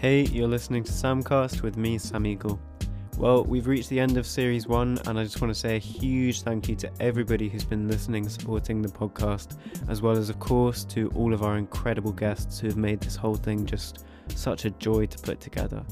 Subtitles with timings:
[0.00, 2.60] Hey, you're listening to Samcast with me, Sam Eagle.
[3.16, 5.80] Well, we've reached the end of series one, and I just want to say a
[5.80, 9.58] huge thank you to everybody who's been listening supporting the podcast,
[9.88, 13.16] as well as, of course, to all of our incredible guests who have made this
[13.16, 15.84] whole thing just such a joy to put together.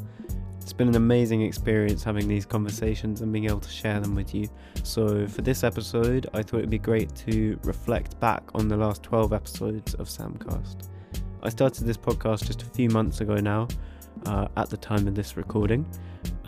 [0.60, 4.32] It's been an amazing experience having these conversations and being able to share them with
[4.36, 4.48] you.
[4.84, 9.02] So, for this episode, I thought it'd be great to reflect back on the last
[9.02, 10.90] 12 episodes of Samcast.
[11.42, 13.68] I started this podcast just a few months ago now,
[14.26, 15.86] uh, at the time of this recording,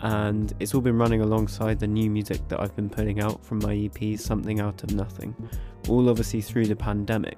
[0.01, 3.59] and it's all been running alongside the new music that I've been putting out from
[3.59, 5.35] my EP, Something Out of Nothing,
[5.87, 7.37] all obviously through the pandemic.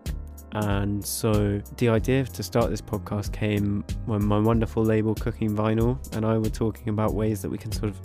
[0.54, 5.98] And so the idea to start this podcast came when my wonderful label Cooking Vinyl
[6.16, 8.02] and I were talking about ways that we can sort of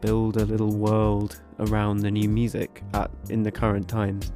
[0.00, 4.30] build a little world around the new music at in the current times.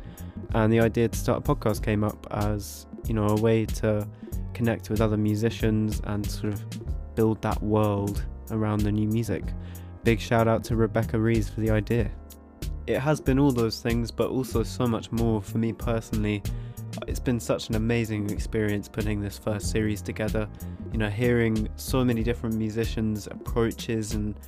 [0.55, 4.07] And the idea to start a podcast came up as, you know, a way to
[4.53, 6.65] connect with other musicians and sort of
[7.15, 9.45] build that world around the new music.
[10.03, 12.11] Big shout out to Rebecca Rees for the idea.
[12.87, 16.43] It has been all those things, but also so much more for me personally.
[17.09, 20.49] It's been such an amazing experience putting this first series together.
[20.93, 24.39] You know, hearing so many different musicians' approaches and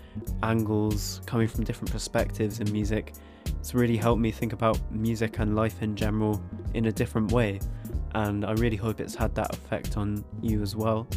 [0.42, 3.14] angles coming from different perspectives in music.
[3.46, 6.42] It's really helped me think about music and life in general
[6.74, 7.60] in a different way.
[8.14, 11.08] And I really hope it's had that effect on you as well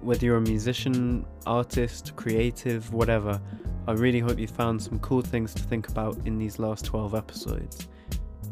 [0.00, 3.40] whether you're a musician, artist, creative, whatever,
[3.86, 7.14] I really hope you found some cool things to think about in these last 12
[7.14, 7.88] episodes.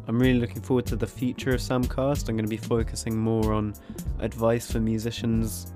[0.08, 2.28] I'm really looking forward to the future of Samcast.
[2.28, 3.74] I'm going to be focusing more on
[4.18, 5.72] advice for musicians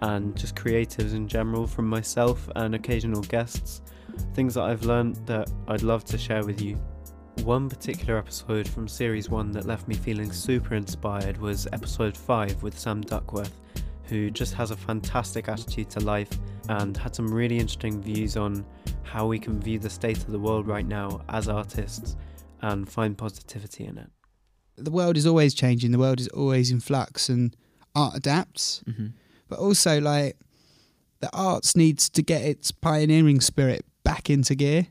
[0.00, 3.82] and just creatives in general from myself and occasional guests,
[4.32, 6.76] things that I've learned that I'd love to share with you.
[7.42, 12.62] One particular episode from series 1 that left me feeling super inspired was episode 5
[12.62, 13.60] with Sam Duckworth
[14.08, 16.30] who just has a fantastic attitude to life
[16.68, 18.64] and had some really interesting views on
[19.02, 22.16] how we can view the state of the world right now as artists
[22.62, 24.10] and find positivity in it.
[24.76, 27.56] The world is always changing, the world is always in flux, and
[27.94, 28.82] art adapts.
[28.88, 29.08] Mm-hmm.
[29.48, 30.36] But also, like,
[31.20, 34.88] the arts needs to get its pioneering spirit back into gear.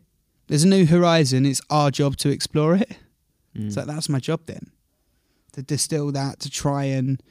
[0.48, 2.98] There's a new horizon, it's our job to explore it.
[3.58, 3.72] Mm.
[3.72, 4.72] So that's my job then.
[5.54, 7.22] To distill that, to try and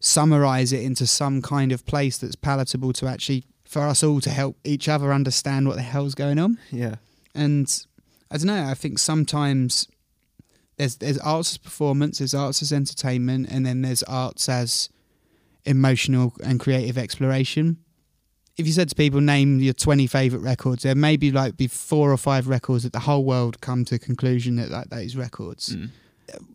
[0.00, 4.30] summarize it into some kind of place that's palatable to actually for us all to
[4.30, 6.58] help each other understand what the hell's going on.
[6.70, 6.96] Yeah.
[7.34, 7.68] And
[8.30, 9.88] I don't know, I think sometimes
[10.76, 14.88] there's there's arts as performance, there's arts as entertainment, and then there's arts as
[15.64, 17.78] emotional and creative exploration.
[18.56, 21.66] If you said to people, name your 20 favourite records, there may be like be
[21.66, 25.14] four or five records that the whole world come to a conclusion that like those
[25.14, 25.76] records.
[25.76, 25.90] Mm.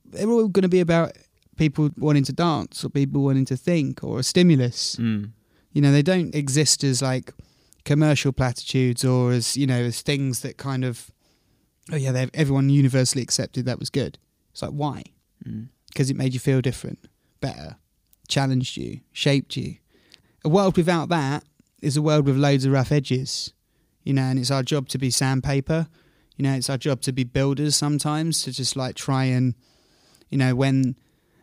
[0.05, 1.13] They're all going to be about
[1.57, 4.95] people wanting to dance or people wanting to think or a stimulus.
[4.97, 5.31] Mm.
[5.71, 7.33] You know, they don't exist as like
[7.85, 11.11] commercial platitudes or as, you know, as things that kind of,
[11.91, 14.17] oh yeah, everyone universally accepted that was good.
[14.51, 15.03] It's like, why?
[15.39, 16.11] Because mm.
[16.11, 16.99] it made you feel different,
[17.41, 17.77] better,
[18.27, 19.77] challenged you, shaped you.
[20.45, 21.43] A world without that
[21.81, 23.53] is a world with loads of rough edges,
[24.03, 25.87] you know, and it's our job to be sandpaper.
[26.37, 29.55] You know, it's our job to be builders sometimes, to just like try and,
[30.29, 30.95] you know, when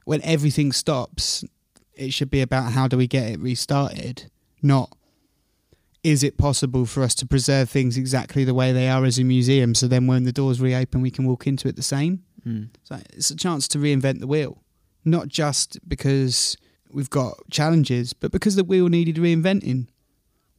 [0.05, 1.45] when everything stops,
[1.95, 4.31] it should be about how do we get it restarted,
[4.63, 4.97] not
[6.03, 9.25] is it possible for us to preserve things exactly the way they are as a
[9.25, 12.25] museum so then when the doors reopen we can walk into it the same?
[12.47, 12.71] Mm.
[12.85, 14.63] so it's a chance to reinvent the wheel.
[15.05, 16.57] Not just because
[16.91, 19.89] we've got challenges but because the wheel needed reinventing.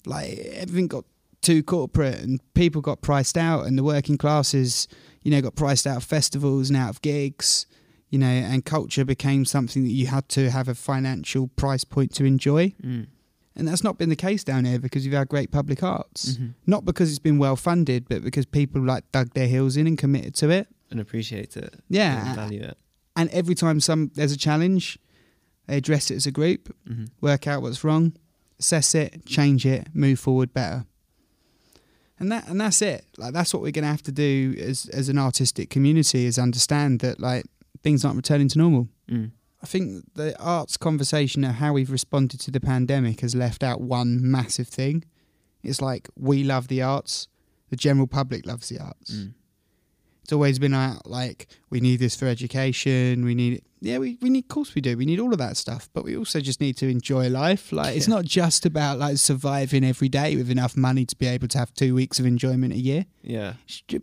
[0.05, 1.05] Like everything got
[1.41, 4.87] too corporate and people got priced out and the working classes
[5.23, 7.65] you know got priced out of festivals and out of gigs
[8.11, 12.13] you know, and culture became something that you had to have a financial price point
[12.15, 12.75] to enjoy.
[12.83, 13.07] Mm.
[13.55, 16.33] And that's not been the case down here because you've had great public arts.
[16.33, 16.47] Mm-hmm.
[16.67, 19.97] Not because it's been well funded, but because people like dug their heels in and
[19.97, 20.67] committed to it.
[20.89, 21.73] And appreciate it.
[21.89, 22.27] Yeah.
[22.27, 22.77] And value it.
[23.15, 24.99] And every time some there's a challenge,
[25.67, 27.05] they address it as a group, mm-hmm.
[27.21, 28.13] work out what's wrong,
[28.59, 30.85] assess it, change it, move forward better.
[32.19, 33.05] And that and that's it.
[33.17, 36.99] Like that's what we're gonna have to do as as an artistic community is understand
[36.99, 37.45] that like
[37.81, 38.87] things aren't returning to normal.
[39.09, 39.31] Mm.
[39.61, 43.79] I think the arts conversation of how we've responded to the pandemic has left out
[43.79, 45.03] one massive thing.
[45.63, 47.27] It's like we love the arts,
[47.69, 49.13] the general public loves the arts.
[49.13, 49.33] Mm.
[50.23, 53.25] It's always been out like we need this for education.
[53.25, 53.63] We need it.
[53.81, 54.45] Yeah, we, we need.
[54.45, 54.95] Of course, we do.
[54.95, 57.71] We need all of that stuff, but we also just need to enjoy life.
[57.71, 61.47] Like it's not just about like surviving every day with enough money to be able
[61.49, 63.05] to have two weeks of enjoyment a year.
[63.23, 63.53] Yeah,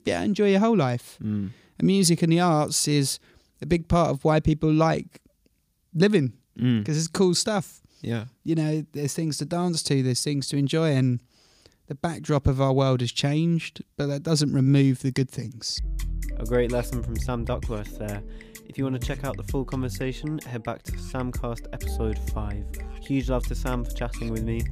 [0.05, 1.19] yeah, enjoy your whole life.
[1.23, 1.51] Mm.
[1.79, 3.21] And music and the arts is
[3.61, 5.21] a big part of why people like
[5.95, 6.99] living because mm.
[6.99, 7.81] it's cool stuff.
[8.01, 8.25] Yeah.
[8.45, 11.21] You know, there's things to dance to, there's things to enjoy, and
[11.87, 15.81] the backdrop of our world has changed, but that doesn't remove the good things.
[16.37, 18.23] A great lesson from Sam Duckworth there.
[18.67, 22.65] If you want to check out the full conversation, head back to Samcast episode 5.
[23.01, 24.63] Huge love to Sam for chatting with me.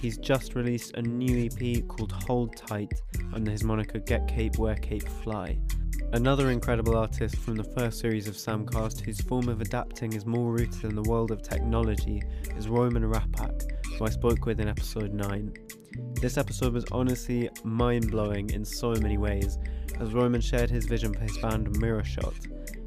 [0.00, 2.92] He's just released a new EP called Hold Tight
[3.32, 5.58] under his moniker Get Cape, Wear Cape, Fly.
[6.12, 10.50] Another incredible artist from the first series of Samcast whose form of adapting is more
[10.50, 12.20] rooted in the world of technology
[12.56, 15.54] is Roman Rappak, who I spoke with in episode 9.
[16.20, 19.56] This episode was honestly mind blowing in so many ways,
[20.00, 22.34] as Roman shared his vision for his band Miro Shot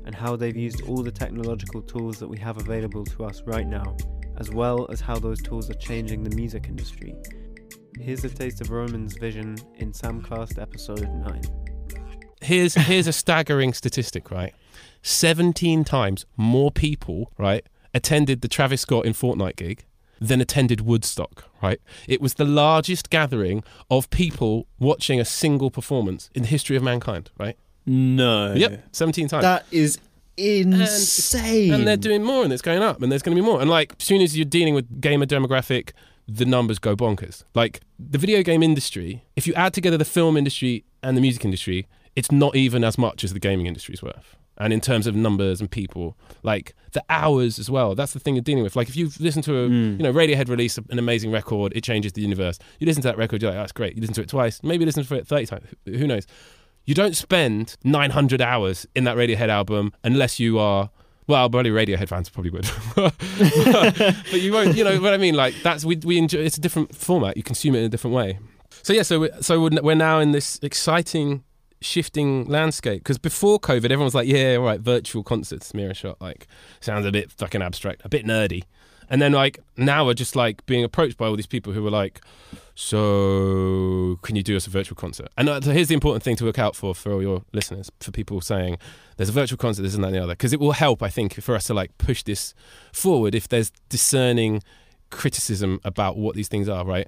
[0.05, 3.65] and how they've used all the technological tools that we have available to us right
[3.65, 3.95] now,
[4.35, 7.15] as well as how those tools are changing the music industry.
[7.97, 11.62] Here's a taste of Roman's vision in Samcast episode 9.
[12.43, 14.53] Here's here's a staggering statistic, right?
[15.01, 19.85] 17 times more people, right, attended the Travis Scott in Fortnite gig
[20.19, 21.79] than attended Woodstock, right?
[22.07, 26.83] It was the largest gathering of people watching a single performance in the history of
[26.83, 27.57] mankind, right?
[27.85, 28.53] No.
[28.53, 29.41] Yep, 17 times.
[29.41, 29.99] That is
[30.37, 31.73] insane.
[31.73, 33.59] and they're doing more and it's going up and there's going to be more.
[33.59, 35.91] And like, as soon as you're dealing with gamer demographic,
[36.27, 37.43] the numbers go bonkers.
[37.53, 41.43] Like, the video game industry, if you add together the film industry and the music
[41.43, 44.35] industry, it's not even as much as the gaming industry's worth.
[44.57, 48.35] And in terms of numbers and people, like the hours as well, that's the thing
[48.35, 48.75] you're dealing with.
[48.75, 49.97] Like if you listen to a, Mm.
[49.97, 52.59] you know, Radiohead release an amazing record, it changes the universe.
[52.79, 53.95] You listen to that record, you're like, that's great.
[53.95, 56.27] You listen to it twice, maybe listen to it 30 times, who knows?
[56.85, 60.91] You don't spend 900 hours in that Radiohead album unless you are,
[61.25, 62.69] well, probably Radiohead fans probably would.
[62.95, 65.33] but you won't, you know what I mean?
[65.35, 67.37] Like that's, we, we enjoy, it's a different format.
[67.37, 68.37] You consume it in a different way.
[68.83, 71.43] So yeah, so we, so we're we're now in this exciting
[71.83, 76.21] shifting landscape because before COVID, everyone was like, "Yeah, all right, virtual concerts, Miro Shot,
[76.21, 76.47] like
[76.79, 78.63] sounds a bit fucking abstract, a bit nerdy."
[79.09, 81.91] And then like now we're just like being approached by all these people who are
[81.91, 82.21] like,
[82.75, 86.35] "So can you do us a virtual concert?" And uh, so here's the important thing
[86.37, 88.77] to look out for for all your listeners, for people saying,
[89.17, 91.09] "There's a virtual concert, this and that and the other," because it will help, I
[91.09, 92.53] think, for us to like push this
[92.91, 94.63] forward if there's discerning
[95.09, 97.07] criticism about what these things are, right?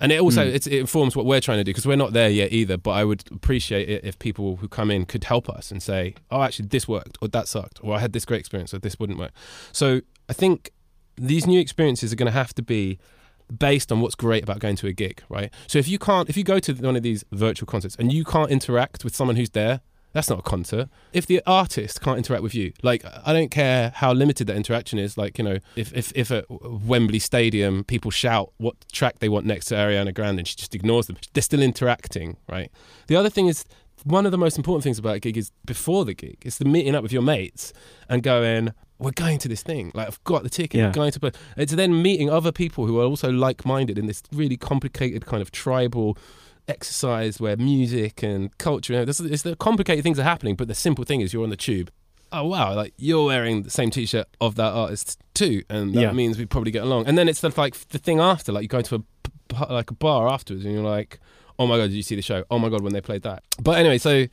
[0.00, 0.54] And it also Mm.
[0.54, 2.76] it's, it informs what we're trying to do because we're not there yet either.
[2.76, 6.14] But I would appreciate it if people who come in could help us and say,
[6.30, 8.98] "Oh, actually, this worked, or that sucked, or I had this great experience, or this
[8.98, 9.32] wouldn't work."
[9.72, 10.70] So I think
[11.16, 12.98] these new experiences are going to have to be
[13.58, 15.52] based on what's great about going to a gig, right?
[15.66, 18.24] So if you can't, if you go to one of these virtual concerts and you
[18.24, 19.80] can't interact with someone who's there,
[20.12, 20.88] that's not a concert.
[21.12, 24.98] If the artist can't interact with you, like I don't care how limited that interaction
[24.98, 25.16] is.
[25.16, 29.46] Like you know, if if if at Wembley Stadium people shout what track they want
[29.46, 32.70] next to Ariana Grande and she just ignores them, they're still interacting, right?
[33.06, 33.64] The other thing is
[34.04, 36.38] one of the most important things about a gig is before the gig.
[36.42, 37.72] It's the meeting up with your mates
[38.08, 39.92] and going, we're going to this thing.
[39.94, 40.78] Like I've got the ticket.
[40.78, 40.86] Yeah.
[40.86, 41.30] We're going to play.
[41.56, 45.50] It's then meeting other people who are also like-minded in this really complicated kind of
[45.50, 46.16] tribal
[46.70, 48.92] exercise where music and culture.
[48.94, 51.50] You know, it's the complicated things are happening, but the simple thing is you're on
[51.50, 51.90] the tube.
[52.32, 52.74] Oh wow!
[52.74, 56.12] Like you're wearing the same T-shirt of that artist too, and that Yeah.
[56.12, 57.06] means we probably get along.
[57.08, 59.02] And then it's the, like the thing after, like you go to a
[59.68, 61.18] like a bar afterwards, and you're like,
[61.58, 62.44] oh my god, did you see the show?
[62.50, 63.42] Oh my god, when they played that.
[63.60, 64.26] But anyway, so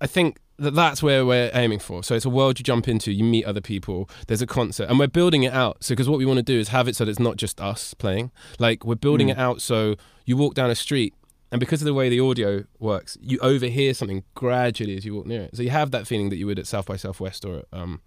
[0.00, 2.04] I think that that's where we're aiming for.
[2.04, 4.98] So it's a world you jump into, you meet other people, there's a concert, and
[4.98, 5.82] we're building it out.
[5.82, 7.60] So because what we want to do is have it so that it's not just
[7.62, 8.30] us playing.
[8.58, 9.32] Like we're building Mm.
[9.32, 9.96] it out so
[10.26, 11.14] you walk down a street.
[11.52, 15.26] And because of the way the audio works, you overhear something gradually as you walk
[15.26, 15.54] near it.
[15.54, 18.00] So you have that feeling that you would at South by Southwest or um,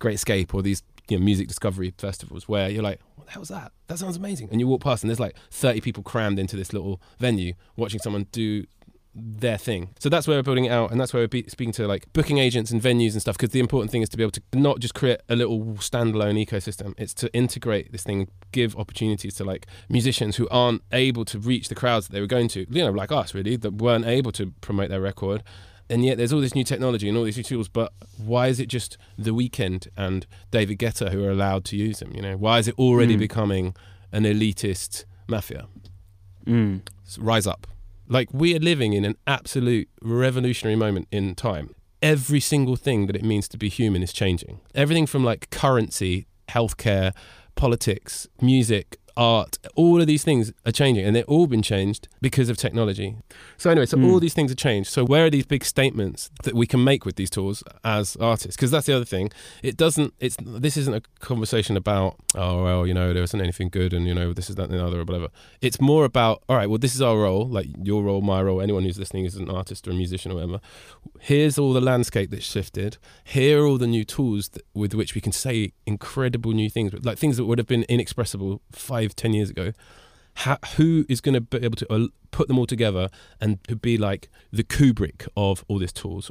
[0.00, 3.50] Great Escape or these you know, music discovery festivals where you're like, what the hell's
[3.50, 3.70] that?
[3.86, 4.48] That sounds amazing.
[4.50, 8.00] And you walk past and there's like 30 people crammed into this little venue watching
[8.00, 8.66] someone do
[9.14, 9.90] their thing.
[9.98, 12.10] So that's where we're building it out, and that's where we're be- speaking to like
[12.12, 13.36] booking agents and venues and stuff.
[13.36, 16.42] Because the important thing is to be able to not just create a little standalone
[16.44, 21.38] ecosystem; it's to integrate this thing, give opportunities to like musicians who aren't able to
[21.38, 22.60] reach the crowds that they were going to.
[22.70, 25.42] You know, like us, really, that weren't able to promote their record.
[25.90, 27.68] And yet, there's all this new technology and all these new tools.
[27.68, 31.98] But why is it just the Weeknd and David Guetta who are allowed to use
[31.98, 32.12] them?
[32.14, 33.18] You know, why is it already Mm.
[33.18, 33.74] becoming
[34.10, 35.66] an elitist mafia?
[36.46, 36.80] Mm.
[37.06, 37.66] S- rise up.
[38.12, 41.74] Like we are living in an absolute revolutionary moment in time.
[42.02, 44.60] Every single thing that it means to be human is changing.
[44.74, 47.14] Everything from like currency, healthcare,
[47.54, 52.48] politics, music, art, all of these things are changing, and they've all been changed because
[52.48, 53.16] of technology.
[53.56, 54.10] So anyway, so Mm.
[54.10, 54.90] all these things are changed.
[54.90, 58.56] So where are these big statements that we can make with these tools as artists?
[58.56, 59.30] Because that's the other thing.
[59.62, 60.14] It doesn't.
[60.20, 64.06] It's this isn't a conversation about oh well, you know, there isn't anything good, and
[64.06, 65.28] you know, this is that and the other or whatever.
[65.60, 66.68] It's more about all right.
[66.68, 68.60] Well, this is our role, like your role, my role.
[68.60, 70.60] Anyone who's listening is an artist or a musician or whatever.
[71.20, 72.98] Here's all the landscape that's shifted.
[73.24, 76.92] Here are all the new tools that, with which we can say incredible new things,
[77.04, 79.72] like things that would have been inexpressible five, ten years ago.
[80.34, 83.76] How, who is going to be able to uh, put them all together and to
[83.76, 86.30] be like the Kubrick of all these tools?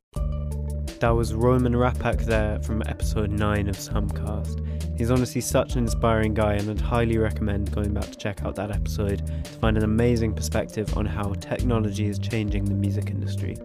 [1.01, 4.97] That was Roman Rappak there from episode 9 of Samcast.
[4.97, 8.55] He's honestly such an inspiring guy, and I'd highly recommend going back to check out
[8.55, 13.57] that episode to find an amazing perspective on how technology is changing the music industry.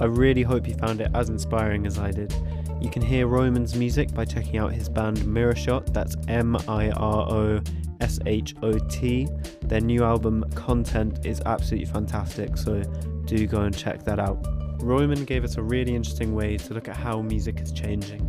[0.00, 2.34] I really hope you found it as inspiring as I did.
[2.80, 6.90] You can hear Roman's music by checking out his band Miro Shot, that's M I
[6.90, 7.60] R O
[8.02, 9.28] S H O T.
[9.62, 12.82] Their new album, Content, is absolutely fantastic, so
[13.24, 14.44] do go and check that out.
[14.82, 18.20] Roman gave us a really interesting way to look at how music is changing.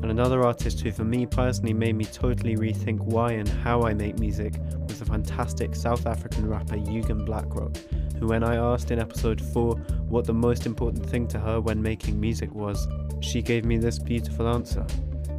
[0.00, 3.94] And another artist who, for me personally, made me totally rethink why and how I
[3.94, 4.54] make music
[4.86, 7.76] was the fantastic South African rapper Yugen Blakrok,
[8.18, 9.74] who, when I asked in episode 4
[10.08, 12.86] what the most important thing to her when making music was,
[13.20, 14.86] she gave me this beautiful answer.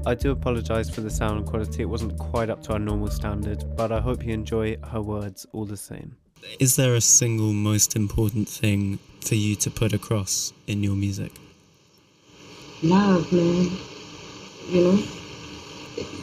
[0.06, 3.63] I do apologise for the sound quality, it wasn't quite up to our normal standard,
[3.75, 6.15] but I hope you enjoy her words all the same.
[6.60, 11.32] Is there a single most important thing for you to put across in your music?
[12.82, 13.70] love, man.
[14.70, 15.03] You know,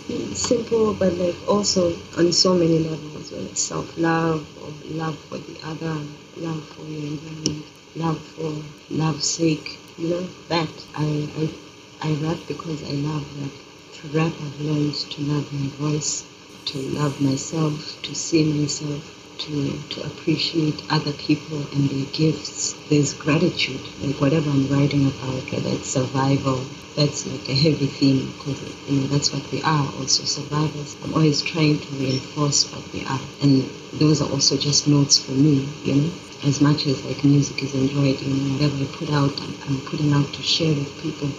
[0.08, 5.38] It's simple, but like also on so many levels, whether it's self-love or love for
[5.38, 6.00] the other,
[6.38, 7.64] love for your environment,
[7.96, 8.52] love for
[8.90, 9.78] love's sake.
[9.98, 13.65] You know that I I I rap because I love rap.
[14.02, 16.24] To rap, I've learned to love my voice,
[16.66, 19.02] to love myself, to see myself,
[19.38, 22.74] to to appreciate other people and their gifts.
[22.90, 26.60] There's gratitude, like whatever I'm writing about, whether it's survival,
[26.94, 30.94] that's like a heavy theme because you know that's what we are, also survivors.
[31.02, 35.32] I'm always trying to reinforce what we are, and those are also just notes for
[35.32, 36.10] me, you know.
[36.44, 39.80] As much as like music is enjoyed, you know, whatever I put out, I'm, I'm
[39.86, 41.30] putting out to share with people,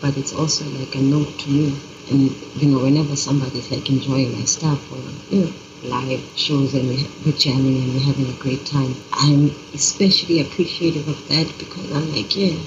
[0.00, 1.76] but it's also like a note to me.
[2.10, 4.98] And you know, whenever somebody's like enjoying my stuff or
[5.34, 5.52] you know
[5.82, 11.28] live shows and we're, jamming and we're having a great time, I'm especially appreciative of
[11.28, 12.58] that because I'm like, yeah,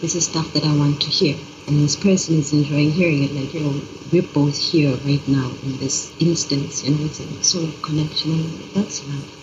[0.00, 1.36] this is stuff that I want to hear.
[1.66, 3.80] And this person is enjoying hearing it, like, you know,
[4.12, 8.72] we're both here right now in this instance, you know, it's a sort of connection.
[8.74, 9.36] That's love.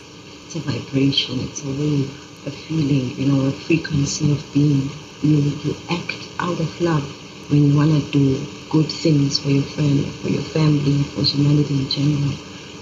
[0.46, 2.10] It's a vibration, it's a wave,
[2.46, 4.90] a feeling, you know, a frequency of being.
[5.22, 7.04] You, you act out of love
[7.50, 11.74] when you want to do good things for your friend, for your family, for humanity
[11.74, 12.34] in general.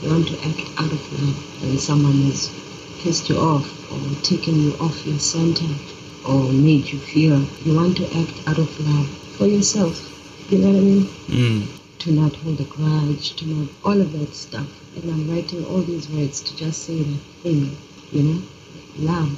[0.01, 2.49] You want to act out of love when someone has
[3.01, 5.71] pissed you off or taken you off your center
[6.27, 7.41] or made you feel.
[7.63, 10.11] You want to act out of love for yourself.
[10.49, 11.03] You know what I mean?
[11.27, 11.67] Mm.
[11.99, 14.67] To not hold a grudge, to not all of that stuff.
[14.95, 17.75] And I'm writing all these words to just say that thing,
[18.11, 18.41] you know,
[18.97, 19.31] love,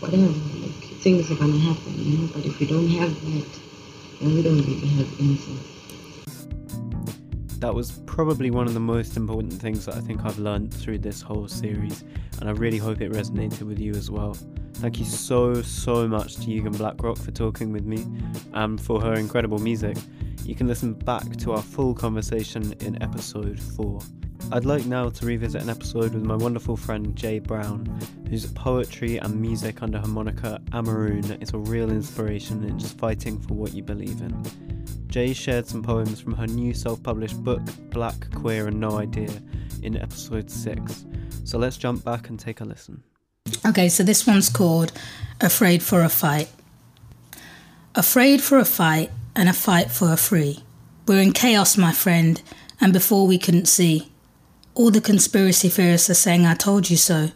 [0.00, 0.32] whatever.
[0.62, 2.28] Like things are gonna happen, you know.
[2.32, 3.59] But if we don't have that,
[4.20, 5.58] then we don't have anything.
[7.60, 10.98] That was probably one of the most important things that I think I've learned through
[10.98, 12.04] this whole series,
[12.40, 14.36] and I really hope it resonated with you as well.
[14.74, 18.06] Thank you so, so much to Yugen Blakrok for talking with me
[18.54, 19.96] and for her incredible music.
[20.44, 24.00] You can listen back to our full conversation in episode 4.
[24.52, 27.86] I'd like now to revisit an episode with my wonderful friend Jay Brown,
[28.28, 33.38] whose poetry and music under her moniker Amaroun is a real inspiration in just fighting
[33.38, 34.42] for what you believe in.
[35.06, 39.30] Jay shared some poems from her new self published book, Black, Queer, and No Idea,
[39.84, 41.06] in episode 6.
[41.44, 43.04] So let's jump back and take a listen.
[43.64, 44.90] Okay, so this one's called
[45.40, 46.48] Afraid for a Fight.
[47.94, 50.64] Afraid for a fight and a fight for a free.
[51.06, 52.42] We're in chaos, my friend,
[52.80, 54.09] and before we couldn't see.
[54.80, 57.32] All the conspiracy theorists are saying I told you so.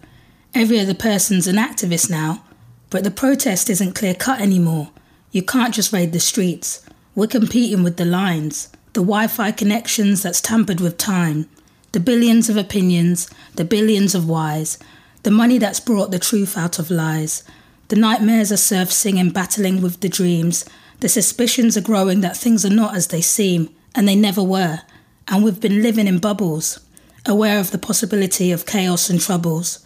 [0.55, 2.43] Every other person's an activist now,
[2.89, 4.89] but the protest isn't clear cut anymore.
[5.31, 6.87] You can't just raid the streets.
[7.15, 11.47] We're competing with the lines, the Wi Fi connections that's tampered with time,
[11.93, 14.79] the billions of opinions, the billions of whys,
[15.23, 17.45] the money that's brought the truth out of lies.
[17.89, 20.65] The nightmares are served singing, battling with the dreams.
[21.01, 24.81] The suspicions are growing that things are not as they seem, and they never were.
[25.29, 26.81] And we've been living in bubbles,
[27.27, 29.85] aware of the possibility of chaos and troubles.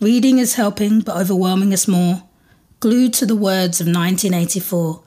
[0.00, 2.22] Reading is helping, but overwhelming us more.
[2.80, 5.02] Glued to the words of 1984.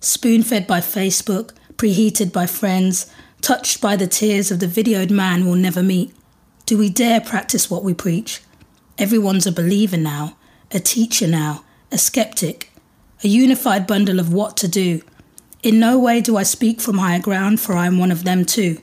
[0.00, 5.44] Spoon fed by Facebook, preheated by friends, touched by the tears of the videoed man
[5.44, 6.14] we'll never meet.
[6.66, 8.42] Do we dare practice what we preach?
[8.96, 10.36] Everyone's a believer now,
[10.70, 12.70] a teacher now, a skeptic,
[13.24, 15.02] a unified bundle of what to do.
[15.62, 18.44] In no way do I speak from higher ground, for I am one of them
[18.44, 18.78] too.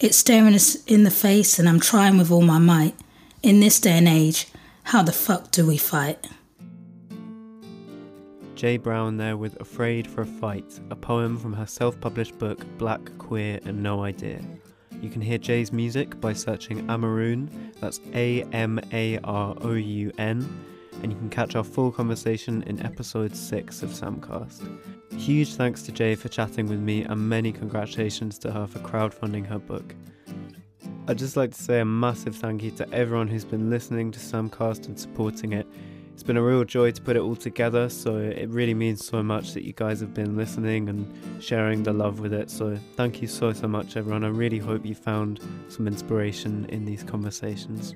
[0.00, 2.94] It's staring us in the face, and I'm trying with all my might.
[3.42, 4.46] In this day and age,
[4.84, 6.24] how the fuck do we fight?
[8.54, 12.64] Jay Brown there with Afraid for a Fight, a poem from her self published book
[12.78, 14.40] Black, Queer, and No Idea.
[15.02, 17.48] You can hear Jay's music by searching Amaroun,
[17.80, 20.48] that's A M A R O U N,
[21.02, 24.78] and you can catch our full conversation in episode 6 of Samcast.
[25.16, 29.46] Huge thanks to Jay for chatting with me, and many congratulations to her for crowdfunding
[29.46, 29.94] her book.
[31.06, 34.18] I'd just like to say a massive thank you to everyone who's been listening to
[34.18, 35.66] Samcast and supporting it.
[36.12, 39.22] It's been a real joy to put it all together, so it really means so
[39.22, 42.50] much that you guys have been listening and sharing the love with it.
[42.50, 44.24] So thank you so, so much, everyone.
[44.24, 47.94] I really hope you found some inspiration in these conversations.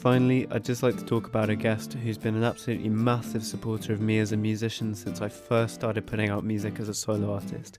[0.00, 3.92] Finally, I'd just like to talk about a guest who's been an absolutely massive supporter
[3.92, 7.34] of me as a musician since I first started putting out music as a solo
[7.34, 7.78] artist.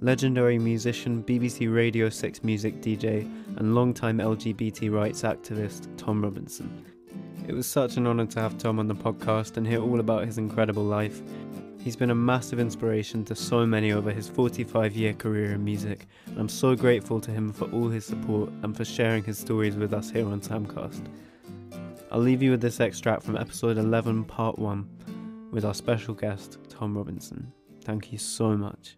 [0.00, 3.22] Legendary musician, BBC Radio 6 music DJ,
[3.56, 6.86] and longtime LGBT rights activist Tom Robinson.
[7.48, 10.24] It was such an honour to have Tom on the podcast and hear all about
[10.24, 11.20] his incredible life.
[11.80, 16.06] He's been a massive inspiration to so many over his 45 year career in music,
[16.26, 19.74] and I'm so grateful to him for all his support and for sharing his stories
[19.74, 21.08] with us here on Samcast.
[22.10, 26.58] I'll leave you with this extract from episode 11, part 1, with our special guest,
[26.68, 27.52] Tom Robinson.
[27.82, 28.96] Thank you so much.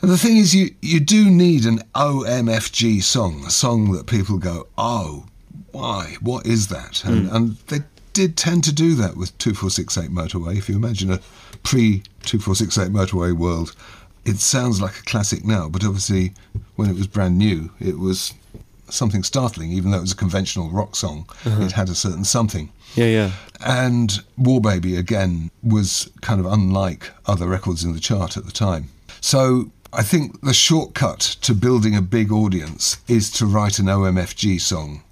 [0.00, 4.38] And the thing is, you, you do need an OMFG song, a song that people
[4.38, 5.26] go, oh,
[5.72, 6.16] why?
[6.20, 7.04] What is that?
[7.04, 7.34] And, Mm.
[7.34, 7.78] and they
[8.12, 10.56] did tend to do that with 2468 Motorway.
[10.56, 11.20] If you imagine a
[11.62, 13.74] pre 2468 Motorway world,
[14.24, 16.32] it sounds like a classic now, but obviously
[16.76, 18.34] when it was brand new, it was
[18.88, 21.26] something startling, even though it was a conventional rock song.
[21.44, 21.62] Uh-huh.
[21.62, 22.70] It had a certain something.
[22.94, 23.30] Yeah, yeah.
[23.64, 28.52] And War Baby, again, was kind of unlike other records in the chart at the
[28.52, 28.88] time.
[29.20, 34.60] So I think the shortcut to building a big audience is to write an OMFG
[34.60, 35.02] song.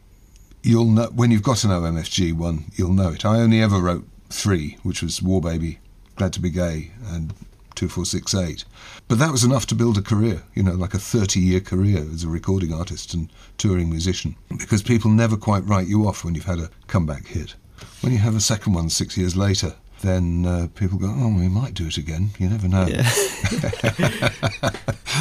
[0.62, 3.24] You'll know when you've got an OMFG one, you'll know it.
[3.24, 5.78] I only ever wrote three, which was War Baby,
[6.16, 7.32] Glad to Be Gay, and
[7.74, 8.64] 2468.
[9.08, 12.06] But that was enough to build a career, you know, like a 30 year career
[12.12, 14.36] as a recording artist and touring musician.
[14.48, 17.54] Because people never quite write you off when you've had a comeback hit.
[18.00, 21.48] When you have a second one six years later, then uh, people go, oh, we
[21.48, 22.30] might do it again.
[22.38, 22.86] You never know.
[22.86, 23.02] Yeah.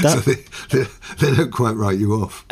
[0.01, 0.35] so they,
[0.69, 0.83] they,
[1.19, 2.45] they don't quite write you off.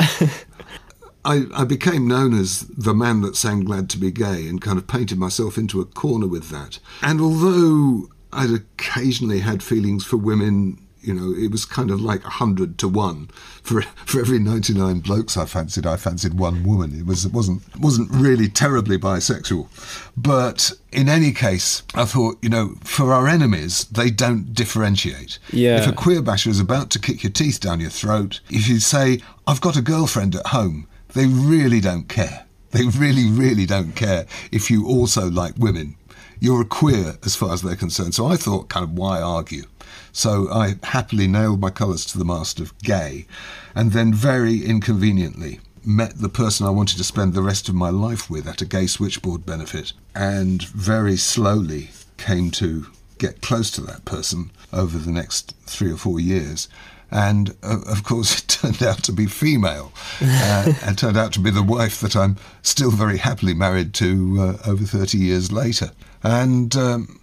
[1.24, 4.78] I, I became known as the man that sang Glad to Be Gay and kind
[4.78, 6.78] of painted myself into a corner with that.
[7.02, 12.24] And although I'd occasionally had feelings for women, you know, it was kind of like
[12.24, 13.28] a hundred to one.
[13.62, 16.98] For for every ninety nine blokes I fancied, I fancied one woman.
[16.98, 19.68] It was it wasn't wasn't really terribly bisexual.
[20.16, 25.38] But in any case, I thought, you know, for our enemies, they don't differentiate.
[25.52, 25.78] Yeah.
[25.78, 28.78] If a queer basher is about to kick your teeth down your throat, if you
[28.80, 32.46] say, I've got a girlfriend at home, they really don't care.
[32.72, 35.96] They really, really don't care if you also like women.
[36.40, 38.14] You're a queer as far as they're concerned.
[38.14, 39.64] So I thought, kind of, why argue?
[40.10, 43.26] So I happily nailed my colours to the mast of gay,
[43.74, 47.90] and then very inconveniently met the person I wanted to spend the rest of my
[47.90, 52.86] life with at a gay switchboard benefit, and very slowly came to
[53.18, 56.68] get close to that person over the next three or four years.
[57.10, 61.40] And uh, of course, it turned out to be female, uh, and turned out to
[61.40, 65.90] be the wife that I'm still very happily married to uh, over 30 years later.
[66.22, 67.20] And um,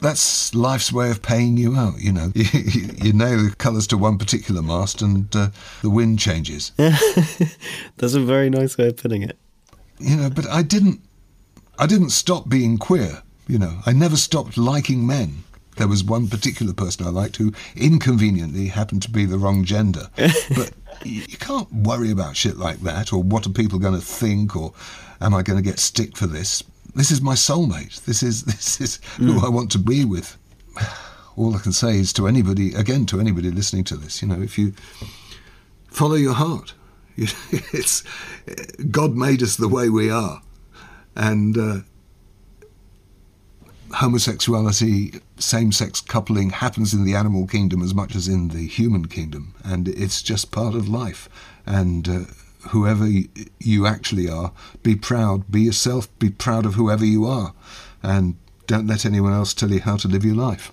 [0.00, 2.00] that's life's way of paying you out.
[2.00, 5.50] You know, you, you nail the colours to one particular mast, and uh,
[5.82, 6.72] the wind changes.
[6.76, 9.38] That's a very nice way of putting it.
[9.98, 11.00] You know, but I didn't.
[11.78, 13.22] I didn't stop being queer.
[13.46, 15.44] You know, I never stopped liking men.
[15.76, 20.08] There was one particular person I liked who inconveniently happened to be the wrong gender.
[20.16, 20.72] but
[21.04, 24.56] you you can't worry about shit like that, or what are people going to think,
[24.56, 24.72] or
[25.20, 26.62] am I going to get stick for this?
[26.94, 28.04] This is my soulmate.
[28.04, 30.36] This is this is who I want to be with.
[31.36, 34.42] All I can say is to anybody, again, to anybody listening to this, you know,
[34.42, 34.74] if you
[35.88, 36.74] follow your heart,
[37.16, 38.02] you, it's
[38.90, 40.42] God made us the way we are,
[41.16, 41.78] and uh,
[43.92, 49.54] homosexuality, same-sex coupling happens in the animal kingdom as much as in the human kingdom,
[49.64, 51.28] and it's just part of life.
[51.66, 52.20] And uh,
[52.68, 53.08] whoever
[53.58, 57.54] you actually are, be proud, be yourself, be proud of whoever you are,
[58.02, 60.72] and don't let anyone else tell you how to live your life.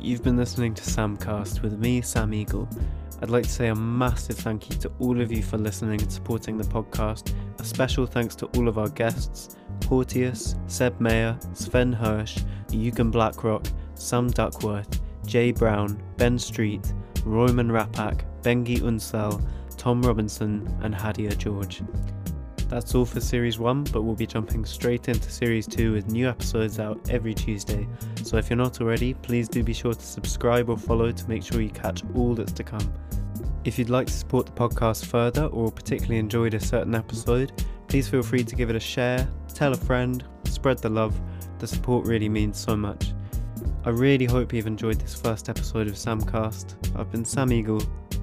[0.00, 2.68] You've been listening to Samcast with me, Sam Eagle.
[3.22, 6.12] I'd like to say a massive thank you to all of you for listening and
[6.12, 7.34] supporting the podcast.
[7.58, 13.70] A special thanks to all of our guests Porteous, Seb Mayer, Sven Hirsch, Yugen Blakrok,
[13.94, 16.92] Sam Duckworth, Jay Brown, Ben Street,
[17.24, 19.44] Roman Rappak, Bengi Unsel,
[19.76, 21.82] Tom Robinson, and Hadia George.
[22.68, 26.28] That's all for Series 1, but we'll be jumping straight into Series 2 with new
[26.28, 27.88] episodes out every Tuesday.
[28.22, 31.42] So if you're not already, please do be sure to subscribe or follow to make
[31.42, 32.92] sure you catch all that's to come.
[33.64, 37.50] If you'd like to support the podcast further or particularly enjoyed a certain episode,
[37.88, 41.20] please feel free to give it a share, tell a friend, spread the love.
[41.58, 43.12] The support really means so much.
[43.84, 46.76] I really hope you've enjoyed this first episode of Samcast.
[46.96, 47.82] I've been Sam Eagle.